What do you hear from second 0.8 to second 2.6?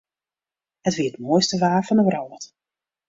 It wie it moaiste waar fan de wrâld.